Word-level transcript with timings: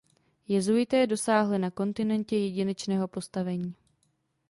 Jezuité 0.47 1.07
dosáhly 1.07 1.59
na 1.59 1.71
kontinentě 1.71 2.37
jedinečného 2.37 3.07
postavení. 3.07 3.75